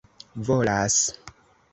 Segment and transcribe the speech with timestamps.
[0.47, 0.97] volas